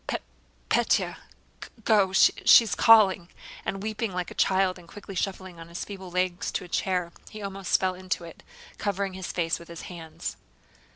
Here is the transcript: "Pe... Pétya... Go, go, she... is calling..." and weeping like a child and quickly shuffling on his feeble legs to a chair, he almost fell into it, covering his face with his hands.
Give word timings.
"Pe... 0.07 0.17
Pétya... 0.67 1.15
Go, 1.85 2.07
go, 2.07 2.11
she... 2.11 2.63
is 2.63 2.73
calling..." 2.73 3.29
and 3.63 3.83
weeping 3.83 4.11
like 4.13 4.31
a 4.31 4.33
child 4.33 4.79
and 4.79 4.87
quickly 4.87 5.13
shuffling 5.13 5.59
on 5.59 5.67
his 5.67 5.85
feeble 5.85 6.09
legs 6.09 6.51
to 6.53 6.63
a 6.65 6.67
chair, 6.67 7.11
he 7.29 7.39
almost 7.43 7.79
fell 7.79 7.93
into 7.93 8.23
it, 8.23 8.41
covering 8.79 9.13
his 9.13 9.31
face 9.31 9.59
with 9.59 9.67
his 9.67 9.81
hands. 9.93 10.37